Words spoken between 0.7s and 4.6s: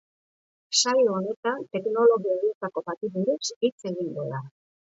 Saio honetan teknologia horietako bati buruz hitz egingo da.